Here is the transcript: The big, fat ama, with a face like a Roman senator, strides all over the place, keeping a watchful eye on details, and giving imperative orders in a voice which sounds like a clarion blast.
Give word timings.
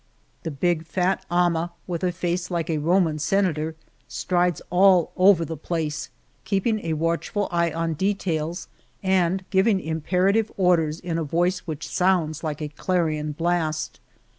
The 0.41 0.49
big, 0.49 0.83
fat 0.87 1.27
ama, 1.29 1.73
with 1.85 2.03
a 2.03 2.11
face 2.11 2.49
like 2.49 2.71
a 2.71 2.79
Roman 2.79 3.19
senator, 3.19 3.75
strides 4.07 4.59
all 4.71 5.11
over 5.15 5.45
the 5.45 5.55
place, 5.55 6.09
keeping 6.43 6.79
a 6.83 6.93
watchful 6.93 7.47
eye 7.51 7.69
on 7.69 7.93
details, 7.93 8.67
and 9.03 9.45
giving 9.51 9.79
imperative 9.79 10.51
orders 10.57 10.99
in 10.99 11.19
a 11.19 11.23
voice 11.23 11.59
which 11.67 11.87
sounds 11.87 12.43
like 12.43 12.63
a 12.63 12.69
clarion 12.69 13.33
blast. 13.33 13.99